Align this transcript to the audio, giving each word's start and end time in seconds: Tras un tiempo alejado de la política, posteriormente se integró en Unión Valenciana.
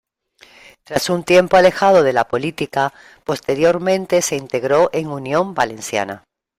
Tras 0.83 1.11
un 1.11 1.23
tiempo 1.23 1.57
alejado 1.57 2.01
de 2.01 2.11
la 2.11 2.27
política, 2.27 2.91
posteriormente 3.23 4.23
se 4.23 4.35
integró 4.35 4.89
en 4.93 5.05
Unión 5.09 5.53
Valenciana. 5.53 6.23